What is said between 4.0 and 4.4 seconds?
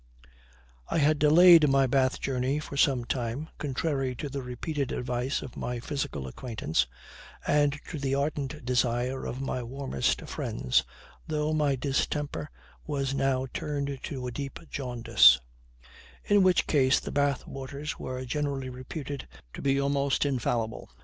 to